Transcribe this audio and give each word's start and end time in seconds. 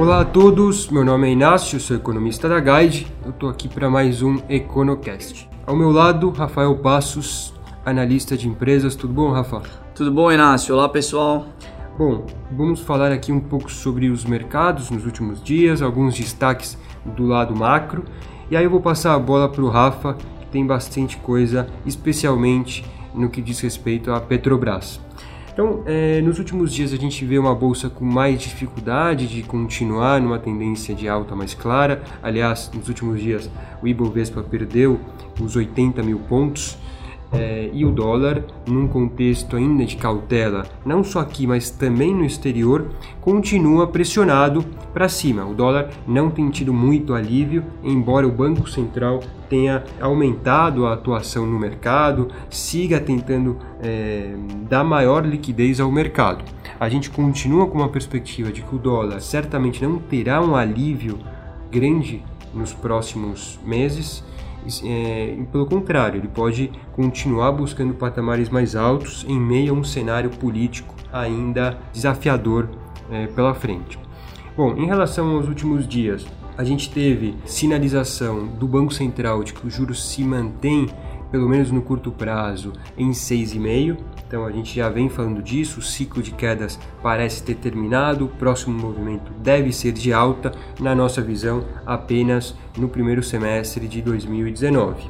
Olá 0.00 0.22
a 0.22 0.24
todos, 0.24 0.88
meu 0.88 1.04
nome 1.04 1.28
é 1.28 1.32
Inácio, 1.32 1.78
sou 1.78 1.94
economista 1.94 2.48
da 2.48 2.58
Guide. 2.58 3.06
Eu 3.22 3.32
estou 3.32 3.50
aqui 3.50 3.68
para 3.68 3.90
mais 3.90 4.22
um 4.22 4.38
EconoCast. 4.48 5.46
Ao 5.66 5.76
meu 5.76 5.92
lado, 5.92 6.30
Rafael 6.30 6.74
Passos, 6.78 7.52
analista 7.84 8.34
de 8.34 8.48
empresas. 8.48 8.96
Tudo 8.96 9.12
bom, 9.12 9.30
Rafa? 9.30 9.60
Tudo 9.94 10.10
bom, 10.10 10.32
Inácio? 10.32 10.74
Olá, 10.74 10.88
pessoal. 10.88 11.44
Bom, 11.98 12.24
vamos 12.50 12.80
falar 12.80 13.12
aqui 13.12 13.30
um 13.30 13.40
pouco 13.40 13.70
sobre 13.70 14.08
os 14.08 14.24
mercados 14.24 14.88
nos 14.88 15.04
últimos 15.04 15.44
dias, 15.44 15.82
alguns 15.82 16.14
destaques 16.14 16.78
do 17.04 17.26
lado 17.26 17.54
macro. 17.54 18.02
E 18.50 18.56
aí 18.56 18.64
eu 18.64 18.70
vou 18.70 18.80
passar 18.80 19.12
a 19.12 19.18
bola 19.18 19.50
para 19.50 19.62
o 19.62 19.68
Rafa, 19.68 20.14
que 20.14 20.46
tem 20.46 20.66
bastante 20.66 21.18
coisa, 21.18 21.66
especialmente 21.84 22.86
no 23.14 23.28
que 23.28 23.42
diz 23.42 23.60
respeito 23.60 24.10
à 24.10 24.18
Petrobras. 24.18 24.98
Então, 25.60 25.82
é, 25.84 26.22
nos 26.22 26.38
últimos 26.38 26.72
dias 26.72 26.90
a 26.90 26.96
gente 26.96 27.22
vê 27.22 27.38
uma 27.38 27.54
bolsa 27.54 27.90
com 27.90 28.02
mais 28.02 28.40
dificuldade 28.40 29.26
de 29.26 29.42
continuar 29.42 30.18
numa 30.18 30.38
tendência 30.38 30.94
de 30.94 31.06
alta 31.06 31.36
mais 31.36 31.52
clara. 31.52 32.02
Aliás, 32.22 32.70
nos 32.72 32.88
últimos 32.88 33.20
dias 33.20 33.50
o 33.82 33.86
Ibovespa 33.86 34.42
perdeu 34.42 34.98
os 35.38 35.56
80 35.56 36.02
mil 36.02 36.18
pontos 36.20 36.78
é, 37.32 37.70
e 37.72 37.84
o 37.84 37.90
dólar, 37.90 38.44
num 38.66 38.88
contexto 38.88 39.56
ainda 39.56 39.84
de 39.84 39.96
cautela, 39.96 40.66
não 40.84 41.04
só 41.04 41.20
aqui, 41.20 41.46
mas 41.46 41.70
também 41.70 42.14
no 42.14 42.24
exterior, 42.24 42.86
continua 43.20 43.86
pressionado 43.86 44.64
para 44.92 45.08
cima. 45.08 45.44
O 45.44 45.54
dólar 45.54 45.90
não 46.06 46.30
tem 46.30 46.50
tido 46.50 46.72
muito 46.72 47.14
alívio, 47.14 47.64
embora 47.82 48.26
o 48.26 48.32
Banco 48.32 48.68
Central 48.68 49.20
tenha 49.48 49.84
aumentado 50.00 50.86
a 50.86 50.94
atuação 50.94 51.46
no 51.46 51.58
mercado, 51.58 52.28
siga 52.48 53.00
tentando 53.00 53.58
é, 53.82 54.34
dar 54.68 54.84
maior 54.84 55.24
liquidez 55.24 55.80
ao 55.80 55.90
mercado. 55.90 56.44
A 56.78 56.88
gente 56.88 57.10
continua 57.10 57.66
com 57.66 57.78
uma 57.78 57.88
perspectiva 57.88 58.50
de 58.50 58.62
que 58.62 58.74
o 58.74 58.78
dólar 58.78 59.20
certamente 59.20 59.82
não 59.84 59.98
terá 59.98 60.40
um 60.40 60.56
alívio 60.56 61.18
grande 61.70 62.22
nos 62.52 62.72
próximos 62.72 63.60
meses 63.64 64.24
é, 64.84 65.36
pelo 65.50 65.66
contrário, 65.66 66.18
ele 66.18 66.28
pode 66.28 66.70
continuar 66.92 67.52
buscando 67.52 67.94
patamares 67.94 68.48
mais 68.48 68.76
altos 68.76 69.24
em 69.28 69.38
meio 69.38 69.74
a 69.74 69.76
um 69.76 69.84
cenário 69.84 70.30
político 70.30 70.94
ainda 71.12 71.78
desafiador 71.92 72.68
é, 73.10 73.26
pela 73.26 73.54
frente. 73.54 73.98
Bom, 74.56 74.76
em 74.76 74.86
relação 74.86 75.36
aos 75.36 75.48
últimos 75.48 75.86
dias, 75.86 76.26
a 76.56 76.64
gente 76.64 76.90
teve 76.90 77.34
sinalização 77.44 78.46
do 78.46 78.68
Banco 78.68 78.92
Central 78.92 79.42
de 79.42 79.54
que 79.54 79.66
os 79.66 79.74
juros 79.74 80.06
se 80.10 80.22
mantêm 80.22 80.88
pelo 81.30 81.48
menos 81.48 81.70
no 81.70 81.80
curto 81.80 82.10
prazo, 82.10 82.72
em 82.98 83.10
6,5. 83.10 83.96
Então 84.30 84.46
a 84.46 84.52
gente 84.52 84.76
já 84.76 84.88
vem 84.88 85.08
falando 85.08 85.42
disso, 85.42 85.80
o 85.80 85.82
ciclo 85.82 86.22
de 86.22 86.30
quedas 86.30 86.78
parece 87.02 87.42
ter 87.42 87.56
terminado, 87.56 88.26
o 88.26 88.28
próximo 88.28 88.78
movimento 88.78 89.32
deve 89.42 89.72
ser 89.72 89.90
de 89.90 90.12
alta, 90.12 90.52
na 90.78 90.94
nossa 90.94 91.20
visão, 91.20 91.64
apenas 91.84 92.54
no 92.78 92.88
primeiro 92.88 93.24
semestre 93.24 93.88
de 93.88 94.00
2019. 94.00 95.02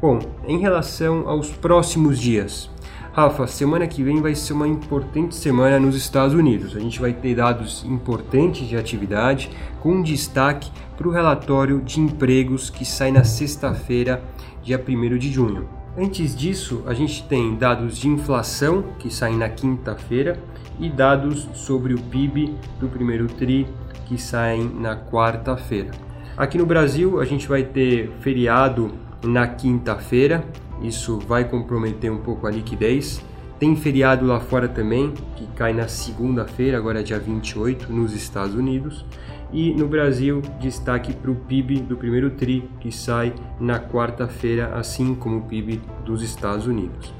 Bom, 0.00 0.20
em 0.46 0.60
relação 0.60 1.28
aos 1.28 1.50
próximos 1.50 2.20
dias, 2.20 2.70
Rafa, 3.12 3.48
semana 3.48 3.88
que 3.88 4.04
vem 4.04 4.22
vai 4.22 4.36
ser 4.36 4.52
uma 4.52 4.68
importante 4.68 5.34
semana 5.34 5.80
nos 5.80 5.96
Estados 5.96 6.32
Unidos. 6.32 6.76
A 6.76 6.78
gente 6.78 7.00
vai 7.00 7.12
ter 7.12 7.34
dados 7.34 7.84
importantes 7.84 8.68
de 8.68 8.76
atividade, 8.76 9.50
com 9.80 10.00
destaque 10.00 10.70
para 10.96 11.08
o 11.08 11.10
relatório 11.10 11.80
de 11.80 11.98
empregos 11.98 12.70
que 12.70 12.84
sai 12.84 13.10
na 13.10 13.24
sexta-feira, 13.24 14.22
dia 14.62 14.80
1 14.80 15.18
de 15.18 15.32
junho. 15.32 15.75
Antes 15.96 16.36
disso, 16.36 16.82
a 16.86 16.92
gente 16.92 17.22
tem 17.24 17.56
dados 17.56 17.96
de 17.96 18.08
inflação 18.08 18.82
que 18.98 19.10
saem 19.10 19.36
na 19.36 19.48
quinta-feira 19.48 20.38
e 20.78 20.90
dados 20.90 21.48
sobre 21.54 21.94
o 21.94 21.98
PIB 21.98 22.54
do 22.78 22.88
primeiro 22.88 23.26
TRI 23.26 23.66
que 24.06 24.18
saem 24.18 24.68
na 24.68 24.96
quarta-feira. 24.96 25.90
Aqui 26.36 26.58
no 26.58 26.66
Brasil, 26.66 27.20
a 27.20 27.24
gente 27.24 27.48
vai 27.48 27.62
ter 27.62 28.10
feriado 28.20 28.92
na 29.24 29.46
quinta-feira 29.46 30.44
isso 30.82 31.18
vai 31.18 31.44
comprometer 31.44 32.10
um 32.10 32.18
pouco 32.18 32.46
a 32.46 32.50
liquidez. 32.50 33.22
Tem 33.58 33.74
feriado 33.74 34.26
lá 34.26 34.38
fora 34.38 34.68
também, 34.68 35.14
que 35.34 35.46
cai 35.48 35.72
na 35.72 35.88
segunda-feira, 35.88 36.76
agora 36.76 37.00
é 37.00 37.02
dia 37.02 37.18
28, 37.18 37.90
nos 37.90 38.14
Estados 38.14 38.54
Unidos. 38.54 39.04
E 39.52 39.72
no 39.72 39.86
Brasil, 39.86 40.42
destaque 40.60 41.12
para 41.12 41.30
o 41.30 41.34
PIB 41.34 41.80
do 41.80 41.96
primeiro 41.96 42.30
TRI, 42.30 42.68
que 42.80 42.90
sai 42.90 43.32
na 43.60 43.78
quarta-feira, 43.78 44.74
assim 44.74 45.14
como 45.14 45.38
o 45.38 45.42
PIB 45.42 45.80
dos 46.04 46.22
Estados 46.22 46.66
Unidos. 46.66 47.12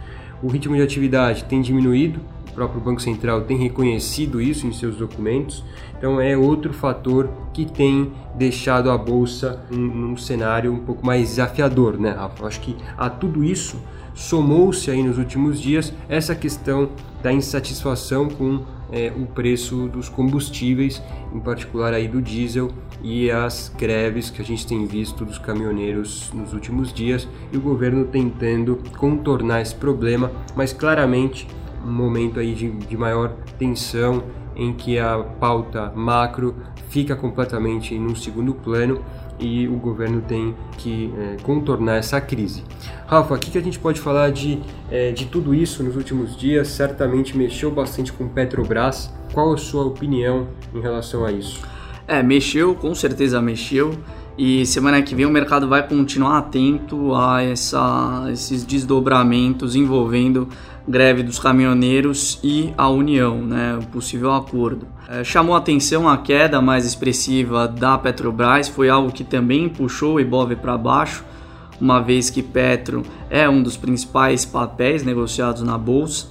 O 0.42 0.48
ritmo 0.48 0.76
de 0.76 0.82
atividade 0.82 1.44
tem 1.44 1.62
diminuído, 1.62 2.20
o 2.50 2.52
próprio 2.52 2.80
Banco 2.80 3.00
Central 3.00 3.42
tem 3.42 3.56
reconhecido 3.56 4.40
isso 4.40 4.66
em 4.66 4.72
seus 4.72 4.96
documentos, 4.96 5.64
então 5.96 6.20
é 6.20 6.36
outro 6.36 6.72
fator 6.72 7.30
que 7.52 7.64
tem 7.64 8.12
deixado 8.34 8.90
a 8.90 8.98
bolsa 8.98 9.60
num, 9.70 10.16
cenário 10.16 10.72
um 10.72 10.78
pouco 10.78 11.06
mais 11.06 11.28
desafiador, 11.30 11.98
né, 11.98 12.10
Rafa? 12.10 12.46
Acho 12.46 12.60
que 12.60 12.76
a 12.98 13.08
tudo 13.08 13.42
isso 13.44 13.80
somou-se 14.14 14.90
aí 14.90 15.02
nos 15.02 15.18
últimos 15.18 15.60
dias 15.60 15.92
essa 16.08 16.34
questão 16.34 16.90
da 17.22 17.32
insatisfação 17.32 18.28
com 18.28 18.62
é, 18.92 19.12
o 19.16 19.26
preço 19.26 19.88
dos 19.88 20.08
combustíveis, 20.08 21.02
em 21.32 21.40
particular 21.40 21.92
aí 21.92 22.08
do 22.08 22.22
diesel 22.22 22.70
e 23.02 23.30
as 23.30 23.72
greves 23.76 24.30
que 24.30 24.40
a 24.40 24.44
gente 24.44 24.66
tem 24.66 24.86
visto 24.86 25.24
dos 25.24 25.38
caminhoneiros 25.38 26.30
nos 26.32 26.52
últimos 26.52 26.92
dias 26.92 27.28
e 27.52 27.56
o 27.56 27.60
governo 27.60 28.04
tentando 28.04 28.80
contornar 28.96 29.60
esse 29.60 29.74
problema, 29.74 30.30
mas 30.54 30.72
claramente 30.72 31.46
um 31.84 31.92
momento 31.92 32.40
aí 32.40 32.54
de, 32.54 32.70
de 32.70 32.96
maior 32.96 33.32
tensão 33.58 34.24
em 34.56 34.72
que 34.72 34.98
a 34.98 35.18
pauta 35.18 35.92
macro 35.94 36.56
fica 36.88 37.14
completamente 37.14 37.96
num 37.98 38.14
segundo 38.14 38.54
plano 38.54 39.04
e 39.38 39.68
o 39.68 39.76
governo 39.76 40.20
tem 40.22 40.54
que 40.78 41.12
é, 41.18 41.36
contornar 41.42 41.96
essa 41.96 42.20
crise. 42.20 42.62
Rafa, 43.06 43.34
o 43.34 43.38
que, 43.38 43.56
a 43.56 43.60
gente 43.60 43.78
pode 43.78 44.00
falar 44.00 44.30
de, 44.30 44.60
é, 44.90 45.12
de 45.12 45.26
tudo 45.26 45.54
isso 45.54 45.82
nos 45.82 45.96
últimos 45.96 46.36
dias? 46.36 46.68
Certamente 46.68 47.36
mexeu 47.36 47.70
bastante 47.70 48.12
com 48.12 48.28
Petrobras. 48.28 49.12
Qual 49.32 49.52
a 49.52 49.56
sua 49.56 49.84
opinião 49.84 50.48
em 50.74 50.80
relação 50.80 51.24
a 51.24 51.30
isso? 51.30 51.62
É, 52.08 52.22
mexeu, 52.22 52.74
com 52.74 52.94
certeza 52.94 53.40
mexeu. 53.40 53.94
E 54.38 54.66
semana 54.66 55.00
que 55.00 55.14
vem 55.14 55.24
o 55.24 55.30
mercado 55.30 55.66
vai 55.66 55.86
continuar 55.86 56.38
atento 56.38 57.14
a 57.14 57.42
essa, 57.42 58.28
esses 58.30 58.64
desdobramentos 58.64 59.74
envolvendo 59.74 60.48
greve 60.86 61.22
dos 61.22 61.38
caminhoneiros 61.38 62.38
e 62.44 62.72
a 62.76 62.88
União, 62.88 63.40
né, 63.40 63.78
o 63.80 63.86
possível 63.86 64.32
acordo. 64.32 64.86
É, 65.08 65.22
chamou 65.22 65.54
atenção 65.54 66.08
a 66.08 66.18
queda 66.18 66.60
mais 66.60 66.84
expressiva 66.84 67.68
da 67.68 67.96
Petrobras, 67.96 68.68
foi 68.68 68.88
algo 68.88 69.12
que 69.12 69.22
também 69.22 69.68
puxou 69.68 70.14
o 70.14 70.20
Ibov 70.20 70.56
para 70.56 70.76
baixo, 70.76 71.24
uma 71.80 72.00
vez 72.00 72.28
que 72.28 72.42
Petro 72.42 73.04
é 73.30 73.48
um 73.48 73.62
dos 73.62 73.76
principais 73.76 74.44
papéis 74.44 75.04
negociados 75.04 75.62
na 75.62 75.78
bolsa, 75.78 76.26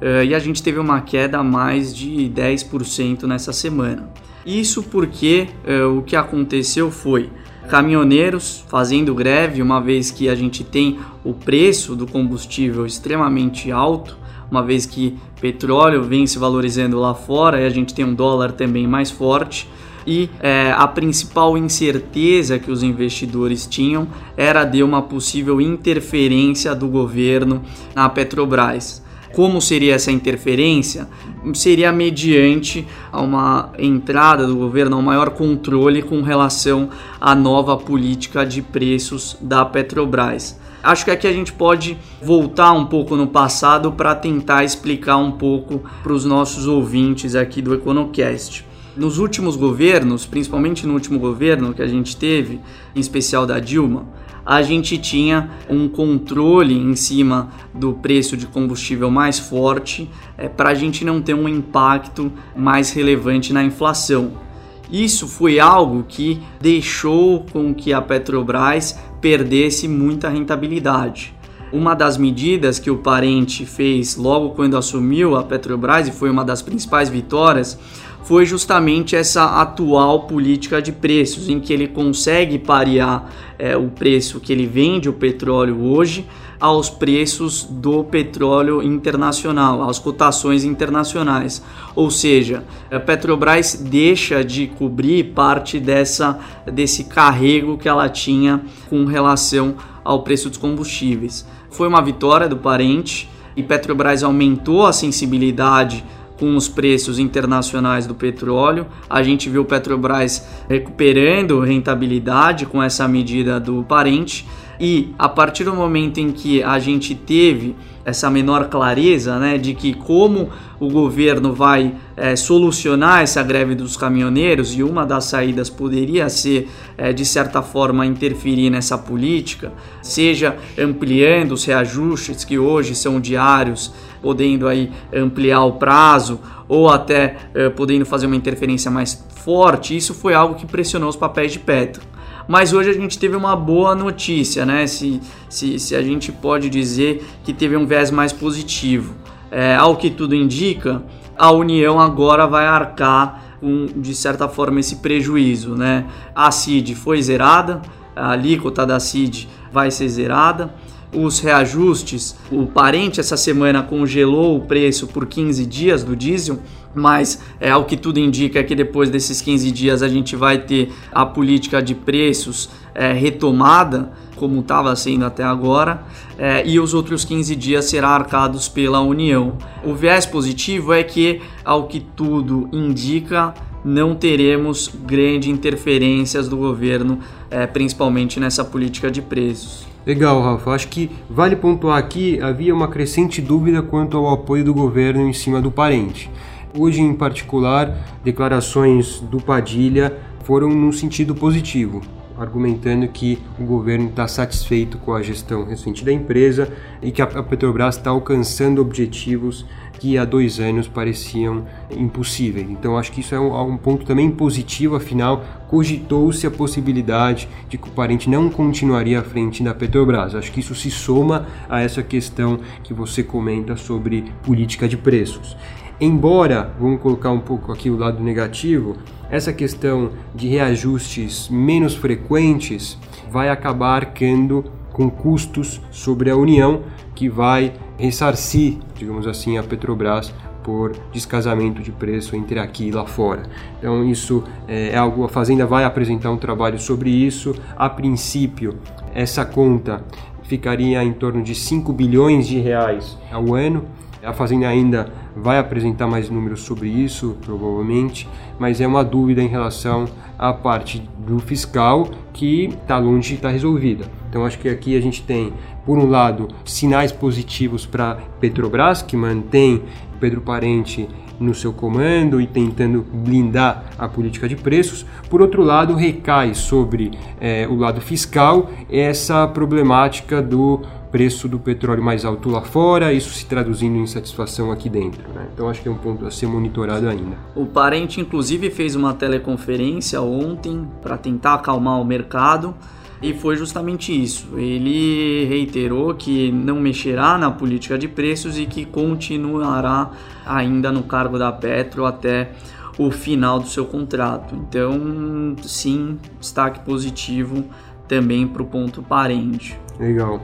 é, 0.00 0.24
e 0.24 0.34
a 0.34 0.38
gente 0.40 0.60
teve 0.60 0.78
uma 0.78 1.00
queda 1.00 1.42
mais 1.42 1.94
de 1.94 2.30
10% 2.34 3.22
nessa 3.24 3.52
semana. 3.52 4.10
Isso 4.44 4.82
porque 4.82 5.48
é, 5.64 5.84
o 5.84 6.02
que 6.02 6.16
aconteceu 6.16 6.90
foi 6.90 7.30
caminhoneiros 7.68 8.64
fazendo 8.68 9.14
greve, 9.14 9.62
uma 9.62 9.80
vez 9.80 10.10
que 10.10 10.28
a 10.28 10.34
gente 10.34 10.64
tem 10.64 10.98
o 11.24 11.32
preço 11.32 11.94
do 11.94 12.06
combustível 12.06 12.86
extremamente 12.86 13.70
alto, 13.70 14.16
uma 14.50 14.62
vez 14.62 14.86
que 14.86 15.16
petróleo 15.40 16.02
vem 16.02 16.26
se 16.26 16.38
valorizando 16.38 16.98
lá 16.98 17.14
fora 17.14 17.60
e 17.60 17.66
a 17.66 17.70
gente 17.70 17.94
tem 17.94 18.04
um 18.04 18.14
dólar 18.14 18.52
também 18.52 18.86
mais 18.86 19.10
forte. 19.10 19.68
E 20.06 20.30
é, 20.40 20.72
a 20.76 20.86
principal 20.86 21.58
incerteza 21.58 22.60
que 22.60 22.70
os 22.70 22.82
investidores 22.82 23.66
tinham 23.66 24.06
era 24.36 24.64
de 24.64 24.82
uma 24.82 25.02
possível 25.02 25.60
interferência 25.60 26.74
do 26.74 26.86
governo 26.86 27.60
na 27.94 28.08
Petrobras. 28.08 29.04
Como 29.34 29.60
seria 29.60 29.96
essa 29.96 30.12
interferência? 30.12 31.08
Seria 31.52 31.92
mediante 31.92 32.86
uma 33.12 33.70
entrada 33.78 34.46
do 34.46 34.56
governo, 34.56 34.96
um 34.96 35.02
maior 35.02 35.30
controle 35.30 36.00
com 36.02 36.22
relação 36.22 36.88
à 37.20 37.34
nova 37.34 37.76
política 37.76 38.46
de 38.46 38.62
preços 38.62 39.36
da 39.40 39.64
Petrobras. 39.64 40.58
Acho 40.86 41.04
que 41.04 41.10
aqui 41.10 41.26
a 41.26 41.32
gente 41.32 41.52
pode 41.52 41.98
voltar 42.22 42.70
um 42.70 42.86
pouco 42.86 43.16
no 43.16 43.26
passado 43.26 43.90
para 43.90 44.14
tentar 44.14 44.62
explicar 44.62 45.16
um 45.16 45.32
pouco 45.32 45.82
para 46.00 46.12
os 46.12 46.24
nossos 46.24 46.68
ouvintes 46.68 47.34
aqui 47.34 47.60
do 47.60 47.74
EconoCast. 47.74 48.64
Nos 48.96 49.18
últimos 49.18 49.56
governos, 49.56 50.24
principalmente 50.26 50.86
no 50.86 50.94
último 50.94 51.18
governo 51.18 51.74
que 51.74 51.82
a 51.82 51.88
gente 51.88 52.16
teve, 52.16 52.60
em 52.94 53.00
especial 53.00 53.44
da 53.44 53.58
Dilma, 53.58 54.06
a 54.44 54.62
gente 54.62 54.96
tinha 54.96 55.50
um 55.68 55.88
controle 55.88 56.78
em 56.78 56.94
cima 56.94 57.50
do 57.74 57.94
preço 57.94 58.36
de 58.36 58.46
combustível 58.46 59.10
mais 59.10 59.40
forte 59.40 60.08
é, 60.38 60.48
para 60.48 60.70
a 60.70 60.74
gente 60.74 61.04
não 61.04 61.20
ter 61.20 61.34
um 61.34 61.48
impacto 61.48 62.30
mais 62.54 62.92
relevante 62.92 63.52
na 63.52 63.64
inflação. 63.64 64.46
Isso 64.90 65.26
foi 65.26 65.58
algo 65.58 66.04
que 66.08 66.40
deixou 66.60 67.44
com 67.52 67.74
que 67.74 67.92
a 67.92 68.00
Petrobras 68.00 68.96
perdesse 69.20 69.88
muita 69.88 70.28
rentabilidade. 70.28 71.34
Uma 71.72 71.94
das 71.94 72.16
medidas 72.16 72.78
que 72.78 72.90
o 72.90 72.98
parente 72.98 73.66
fez 73.66 74.16
logo 74.16 74.50
quando 74.50 74.76
assumiu 74.76 75.36
a 75.36 75.42
Petrobras 75.42 76.06
e 76.08 76.12
foi 76.12 76.30
uma 76.30 76.44
das 76.44 76.62
principais 76.62 77.08
vitórias 77.08 77.78
foi 78.22 78.44
justamente 78.44 79.14
essa 79.14 79.60
atual 79.60 80.26
política 80.26 80.82
de 80.82 80.90
preços, 80.90 81.48
em 81.48 81.60
que 81.60 81.72
ele 81.72 81.86
consegue 81.86 82.58
parear 82.58 83.30
é, 83.56 83.76
o 83.76 83.88
preço 83.88 84.40
que 84.40 84.52
ele 84.52 84.66
vende 84.66 85.08
o 85.08 85.12
petróleo 85.12 85.80
hoje 85.80 86.26
aos 86.60 86.88
preços 86.88 87.64
do 87.64 88.04
petróleo 88.04 88.82
internacional, 88.82 89.88
às 89.88 89.98
cotações 89.98 90.64
internacionais. 90.64 91.62
Ou 91.94 92.10
seja, 92.10 92.64
a 92.90 92.98
Petrobras 92.98 93.74
deixa 93.74 94.44
de 94.44 94.66
cobrir 94.66 95.32
parte 95.32 95.78
dessa, 95.78 96.38
desse 96.72 97.04
carrego 97.04 97.78
que 97.78 97.88
ela 97.88 98.08
tinha 98.08 98.62
com 98.88 99.04
relação 99.04 99.76
ao 100.04 100.22
preço 100.22 100.48
dos 100.48 100.58
combustíveis. 100.58 101.46
Foi 101.70 101.88
uma 101.88 102.00
vitória 102.00 102.48
do 102.48 102.56
parente 102.56 103.28
e 103.56 103.62
Petrobras 103.62 104.22
aumentou 104.22 104.86
a 104.86 104.92
sensibilidade 104.92 106.04
com 106.38 106.54
os 106.56 106.68
preços 106.68 107.18
internacionais 107.18 108.06
do 108.06 108.14
petróleo. 108.14 108.86
A 109.08 109.22
gente 109.22 109.48
viu 109.48 109.64
Petrobras 109.64 110.46
recuperando 110.68 111.60
rentabilidade 111.60 112.66
com 112.66 112.82
essa 112.82 113.08
medida 113.08 113.58
do 113.58 113.82
parente. 113.82 114.46
E 114.78 115.14
a 115.18 115.28
partir 115.28 115.64
do 115.64 115.74
momento 115.74 116.18
em 116.18 116.30
que 116.30 116.62
a 116.62 116.78
gente 116.78 117.14
teve 117.14 117.74
essa 118.04 118.30
menor 118.30 118.68
clareza 118.68 119.36
né, 119.38 119.58
de 119.58 119.74
que 119.74 119.92
como 119.92 120.50
o 120.78 120.88
governo 120.88 121.52
vai 121.52 121.92
é, 122.16 122.36
solucionar 122.36 123.22
essa 123.22 123.42
greve 123.42 123.74
dos 123.74 123.96
caminhoneiros 123.96 124.74
e 124.74 124.82
uma 124.82 125.04
das 125.04 125.24
saídas 125.24 125.68
poderia 125.68 126.28
ser 126.28 126.68
é, 126.96 127.12
de 127.12 127.24
certa 127.24 127.62
forma 127.62 128.06
interferir 128.06 128.70
nessa 128.70 128.96
política, 128.96 129.72
seja 130.02 130.56
ampliando 130.78 131.52
os 131.52 131.64
reajustes 131.64 132.44
que 132.44 132.58
hoje 132.58 132.94
são 132.94 133.18
diários, 133.18 133.92
podendo 134.22 134.68
aí 134.68 134.92
ampliar 135.12 135.64
o 135.64 135.72
prazo 135.72 136.38
ou 136.68 136.88
até 136.88 137.36
é, 137.54 137.68
podendo 137.70 138.06
fazer 138.06 138.26
uma 138.26 138.36
interferência 138.36 138.90
mais 138.90 139.26
forte, 139.44 139.96
isso 139.96 140.14
foi 140.14 140.32
algo 140.32 140.54
que 140.54 140.66
pressionou 140.66 141.08
os 141.08 141.16
papéis 141.16 141.52
de 141.52 141.58
Petro 141.58 142.15
mas 142.48 142.72
hoje 142.72 142.90
a 142.90 142.92
gente 142.92 143.18
teve 143.18 143.36
uma 143.36 143.56
boa 143.56 143.94
notícia, 143.94 144.64
né? 144.64 144.86
Se, 144.86 145.20
se, 145.48 145.78
se 145.78 145.94
a 145.94 146.02
gente 146.02 146.30
pode 146.30 146.68
dizer 146.68 147.26
que 147.44 147.52
teve 147.52 147.76
um 147.76 147.86
viés 147.86 148.10
mais 148.10 148.32
positivo. 148.32 149.14
É, 149.50 149.74
ao 149.76 149.96
que 149.96 150.10
tudo 150.10 150.34
indica, 150.34 151.02
a 151.36 151.50
União 151.50 152.00
agora 152.00 152.46
vai 152.46 152.66
arcar 152.66 153.46
com, 153.60 153.86
de 153.96 154.14
certa 154.14 154.48
forma, 154.48 154.80
esse 154.80 154.96
prejuízo, 154.96 155.74
né? 155.74 156.06
A 156.34 156.50
CID 156.50 156.94
foi 156.94 157.20
zerada, 157.20 157.82
a 158.14 158.30
alíquota 158.30 158.86
da 158.86 159.00
CID 159.00 159.48
vai 159.72 159.90
ser 159.90 160.08
zerada 160.08 160.72
os 161.12 161.40
reajustes. 161.40 162.36
O 162.50 162.66
parente 162.66 163.20
essa 163.20 163.36
semana 163.36 163.82
congelou 163.82 164.56
o 164.56 164.60
preço 164.60 165.06
por 165.06 165.26
15 165.26 165.64
dias 165.66 166.04
do 166.04 166.14
diesel, 166.14 166.58
mas 166.96 167.40
é 167.60 167.70
ao 167.70 167.84
que 167.84 167.96
tudo 167.96 168.18
indica 168.18 168.64
que 168.64 168.74
depois 168.74 169.10
desses 169.10 169.40
15 169.40 169.70
dias 169.70 170.02
a 170.02 170.08
gente 170.08 170.34
vai 170.34 170.58
ter 170.58 170.92
a 171.12 171.26
política 171.26 171.82
de 171.82 171.94
preços 171.94 172.70
é, 172.94 173.12
retomada, 173.12 174.10
como 174.34 174.60
estava 174.60 174.94
sendo 174.96 175.24
até 175.24 175.44
agora, 175.44 176.02
é, 176.38 176.66
e 176.66 176.80
os 176.80 176.94
outros 176.94 177.24
15 177.24 177.54
dias 177.54 177.84
serão 177.84 178.08
arcados 178.08 178.68
pela 178.68 179.00
União. 179.00 179.56
O 179.84 179.94
viés 179.94 180.26
positivo 180.26 180.92
é 180.92 181.02
que, 181.02 181.40
ao 181.64 181.86
que 181.86 182.00
tudo 182.00 182.68
indica, 182.72 183.54
não 183.84 184.14
teremos 184.14 184.90
grandes 185.04 185.48
interferências 185.48 186.48
do 186.48 186.56
governo, 186.56 187.20
é, 187.50 187.66
principalmente 187.66 188.40
nessa 188.40 188.64
política 188.64 189.10
de 189.10 189.22
preços. 189.22 189.86
Legal, 190.06 190.40
Rafa. 190.40 190.70
Acho 190.70 190.88
que 190.88 191.10
vale 191.28 191.56
pontuar 191.56 191.98
aqui, 191.98 192.40
havia 192.40 192.72
uma 192.72 192.86
crescente 192.86 193.42
dúvida 193.42 193.82
quanto 193.82 194.16
ao 194.16 194.32
apoio 194.32 194.64
do 194.64 194.72
governo 194.72 195.28
em 195.28 195.32
cima 195.32 195.60
do 195.60 195.70
parente. 195.70 196.30
Hoje, 196.78 197.00
em 197.00 197.14
particular, 197.14 197.96
declarações 198.22 199.20
do 199.20 199.40
Padilha 199.40 200.14
foram 200.44 200.68
num 200.68 200.92
sentido 200.92 201.34
positivo, 201.34 202.02
argumentando 202.36 203.08
que 203.08 203.38
o 203.58 203.64
governo 203.64 204.10
está 204.10 204.28
satisfeito 204.28 204.98
com 204.98 205.14
a 205.14 205.22
gestão 205.22 205.64
recente 205.64 206.04
da 206.04 206.12
empresa 206.12 206.70
e 207.02 207.10
que 207.10 207.22
a 207.22 207.26
Petrobras 207.26 207.96
está 207.96 208.10
alcançando 208.10 208.82
objetivos 208.82 209.64
que 209.98 210.18
há 210.18 210.26
dois 210.26 210.60
anos 210.60 210.86
pareciam 210.86 211.64
impossíveis. 211.90 212.68
Então 212.68 212.98
acho 212.98 213.10
que 213.10 213.20
isso 213.20 213.34
é 213.34 213.40
um, 213.40 213.72
um 213.72 213.78
ponto 213.78 214.04
também 214.04 214.30
positivo, 214.30 214.96
afinal 214.96 215.42
cogitou-se 215.68 216.46
a 216.46 216.50
possibilidade 216.50 217.48
de 217.70 217.78
que 217.78 217.88
o 217.88 217.92
parente 217.92 218.28
não 218.28 218.50
continuaria 218.50 219.20
à 219.20 219.22
frente 219.22 219.62
da 219.62 219.72
Petrobras. 219.72 220.34
Acho 220.34 220.52
que 220.52 220.60
isso 220.60 220.74
se 220.74 220.90
soma 220.90 221.46
a 221.70 221.80
essa 221.80 222.02
questão 222.02 222.60
que 222.82 222.92
você 222.92 223.22
comenta 223.22 223.76
sobre 223.76 224.30
política 224.42 224.86
de 224.86 224.98
preços. 224.98 225.56
Embora, 225.98 226.74
vamos 226.78 227.00
colocar 227.00 227.30
um 227.30 227.40
pouco 227.40 227.72
aqui 227.72 227.88
o 227.88 227.96
lado 227.96 228.22
negativo, 228.22 228.96
essa 229.30 229.50
questão 229.50 230.10
de 230.34 230.46
reajustes 230.46 231.48
menos 231.48 231.94
frequentes 231.94 232.98
vai 233.30 233.48
acabar 233.48 233.96
arcando 233.96 234.64
com 234.92 235.08
custos 235.08 235.80
sobre 235.90 236.30
a 236.30 236.36
União, 236.36 236.82
que 237.14 237.30
vai 237.30 237.72
ressarcir, 237.98 238.76
digamos 238.94 239.26
assim, 239.26 239.56
a 239.56 239.62
Petrobras 239.62 240.34
por 240.62 240.92
descasamento 241.12 241.80
de 241.80 241.92
preço 241.92 242.36
entre 242.36 242.58
aqui 242.58 242.88
e 242.88 242.90
lá 242.90 243.06
fora. 243.06 243.44
Então 243.78 244.04
isso 244.04 244.44
é, 244.68 244.90
é 244.90 244.96
algo 244.98 245.24
a 245.24 245.28
Fazenda 245.30 245.64
vai 245.64 245.84
apresentar 245.84 246.30
um 246.30 246.36
trabalho 246.36 246.78
sobre 246.78 247.08
isso. 247.08 247.54
A 247.76 247.88
princípio, 247.88 248.76
essa 249.14 249.46
conta 249.46 250.04
ficaria 250.42 251.02
em 251.02 251.12
torno 251.12 251.42
de 251.42 251.54
5 251.54 251.92
bilhões 251.92 252.46
de 252.46 252.58
reais 252.58 253.16
ao 253.30 253.54
ano. 253.54 253.84
A 254.26 254.32
Fazenda 254.32 254.66
ainda 254.66 255.12
vai 255.36 255.58
apresentar 255.58 256.08
mais 256.08 256.28
números 256.28 256.62
sobre 256.62 256.88
isso, 256.88 257.36
provavelmente, 257.42 258.28
mas 258.58 258.80
é 258.80 258.86
uma 258.86 259.04
dúvida 259.04 259.40
em 259.40 259.46
relação 259.46 260.06
à 260.36 260.52
parte 260.52 261.08
do 261.18 261.38
fiscal 261.38 262.08
que 262.32 262.64
está 262.64 262.98
longe 262.98 263.28
de 263.28 263.34
estar 263.36 263.48
tá 263.48 263.52
resolvida. 263.52 264.10
Então 264.28 264.44
acho 264.44 264.58
que 264.58 264.68
aqui 264.68 264.96
a 264.96 265.00
gente 265.00 265.22
tem, 265.22 265.52
por 265.84 265.96
um 265.96 266.08
lado, 266.08 266.48
sinais 266.64 267.12
positivos 267.12 267.86
para 267.86 268.16
Petrobras, 268.40 269.00
que 269.00 269.16
mantém 269.16 269.82
Pedro 270.18 270.40
Parente 270.40 271.08
no 271.38 271.54
seu 271.54 271.72
comando 271.72 272.40
e 272.40 272.46
tentando 272.46 273.06
blindar 273.12 273.84
a 273.98 274.08
política 274.08 274.48
de 274.48 274.56
preços. 274.56 275.06
Por 275.28 275.40
outro 275.40 275.62
lado, 275.62 275.94
recai 275.94 276.54
sobre 276.54 277.12
é, 277.40 277.66
o 277.68 277.76
lado 277.76 278.00
fiscal 278.00 278.70
essa 278.90 279.46
problemática 279.46 280.42
do 280.42 280.82
preço 281.16 281.48
do 281.48 281.58
petróleo 281.58 282.02
mais 282.02 282.26
alto 282.26 282.50
lá 282.50 282.60
fora, 282.60 283.10
isso 283.10 283.30
se 283.30 283.46
traduzindo 283.46 283.96
em 283.96 284.06
satisfação 284.06 284.70
aqui 284.70 284.90
dentro. 284.90 285.26
Né? 285.32 285.46
Então 285.50 285.66
acho 285.66 285.80
que 285.80 285.88
é 285.88 285.90
um 285.90 285.96
ponto 285.96 286.26
a 286.26 286.30
ser 286.30 286.46
monitorado 286.46 287.08
ainda. 287.08 287.38
O 287.54 287.64
parente, 287.64 288.20
inclusive, 288.20 288.68
fez 288.68 288.94
uma 288.94 289.14
teleconferência 289.14 290.20
ontem 290.20 290.86
para 291.00 291.16
tentar 291.16 291.54
acalmar 291.54 291.98
o 291.98 292.04
mercado. 292.04 292.74
E 293.22 293.32
foi 293.32 293.56
justamente 293.56 294.12
isso. 294.12 294.58
Ele 294.58 295.46
reiterou 295.46 296.14
que 296.14 296.52
não 296.52 296.78
mexerá 296.78 297.38
na 297.38 297.50
política 297.50 297.96
de 297.96 298.08
preços 298.08 298.58
e 298.58 298.66
que 298.66 298.84
continuará 298.84 300.10
ainda 300.44 300.92
no 300.92 301.02
cargo 301.02 301.38
da 301.38 301.50
Petro 301.50 302.04
até 302.04 302.50
o 302.98 303.10
final 303.10 303.58
do 303.58 303.68
seu 303.68 303.86
contrato. 303.86 304.54
Então, 304.54 305.56
sim, 305.62 306.18
destaque 306.38 306.80
positivo 306.80 307.64
também 308.06 308.46
para 308.46 308.62
o 308.62 308.66
ponto 308.66 309.02
parente. 309.02 309.80
Legal. 309.98 310.42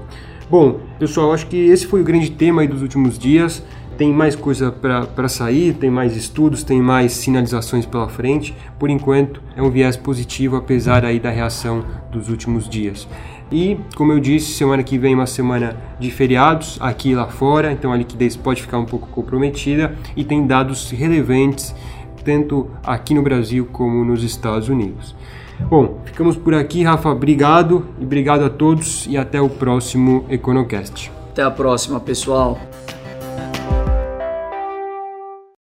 Bom, 0.51 0.81
pessoal, 0.99 1.33
acho 1.33 1.47
que 1.47 1.57
esse 1.57 1.87
foi 1.87 2.01
o 2.01 2.05
grande 2.05 2.31
tema 2.31 2.67
dos 2.67 2.83
últimos 2.83 3.19
dias. 3.19 3.63
Tem 3.97 4.13
mais 4.13 4.35
coisa 4.35 4.73
para 4.73 5.29
sair, 5.29 5.75
tem 5.75 5.91
mais 5.91 6.17
estudos, 6.17 6.63
tem 6.63 6.81
mais 6.81 7.13
sinalizações 7.13 7.87
pela 7.87 8.09
frente. 8.09 8.55
Por 8.79 8.91
enquanto, 8.91 9.43
é 9.57 9.63
um 9.63 9.71
viés 9.71 9.97
positivo, 9.97 10.57
apesar 10.57 11.05
aí 11.05 11.21
da 11.21 11.31
reação 11.31 11.85
dos 12.11 12.29
últimos 12.29 12.69
dias. 12.69 13.07
E, 13.51 13.79
como 13.95 14.13
eu 14.13 14.19
disse, 14.19 14.53
semana 14.53 14.83
que 14.83 14.97
vem 14.97 15.13
é 15.13 15.17
uma 15.17 15.27
semana 15.27 15.77
de 16.01 16.11
feriados 16.11 16.79
aqui 16.81 17.11
e 17.11 17.15
lá 17.15 17.27
fora, 17.29 17.71
então 17.71 17.93
a 17.93 17.97
liquidez 17.97 18.35
pode 18.35 18.63
ficar 18.63 18.79
um 18.79 18.87
pouco 18.87 19.09
comprometida 19.09 19.95
e 20.17 20.25
tem 20.25 20.47
dados 20.47 20.91
relevantes 20.91 21.75
tanto 22.25 22.71
aqui 22.83 23.13
no 23.13 23.23
Brasil 23.23 23.69
como 23.71 24.05
nos 24.05 24.25
Estados 24.25 24.69
Unidos. 24.69 25.15
Bom, 25.69 26.01
ficamos 26.05 26.37
por 26.37 26.55
aqui, 26.55 26.83
Rafa. 26.83 27.11
Obrigado 27.11 27.87
e 27.99 28.05
obrigado 28.05 28.45
a 28.45 28.51
todos 28.51 29.07
e 29.07 29.17
até 29.17 29.41
o 29.41 29.49
próximo 29.49 30.27
Econocast. 30.29 31.11
Até 31.31 31.43
a 31.43 31.51
próxima, 31.51 31.99
pessoal. 31.99 32.59